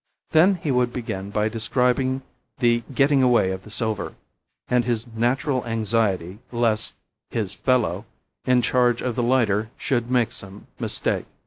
[0.31, 2.23] Then he would begin by describing
[2.57, 4.15] the getting away of the silver,
[4.67, 6.95] and his natural anxiety lest
[7.29, 8.05] "his fellow"
[8.43, 11.25] in charge of the lighter should make some mistake.